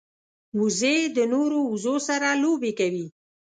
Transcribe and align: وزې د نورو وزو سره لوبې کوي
وزې 0.59 0.97
د 1.17 1.17
نورو 1.33 1.59
وزو 1.71 1.95
سره 2.07 2.27
لوبې 2.43 2.71
کوي 2.79 3.07